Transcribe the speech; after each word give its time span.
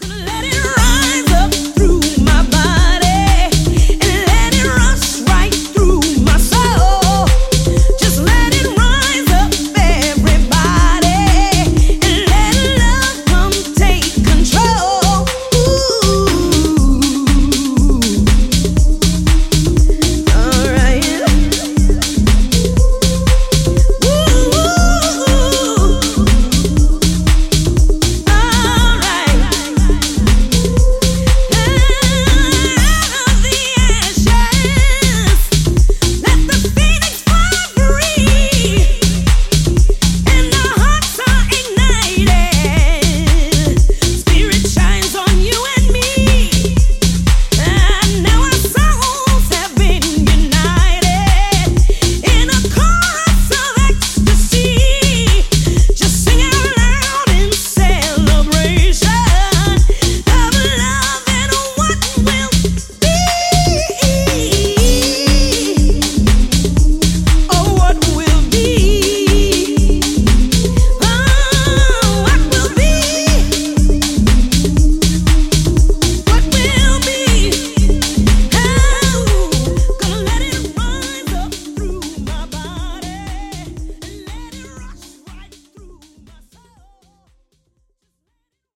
Gonna 0.00 0.24
let 0.24 0.37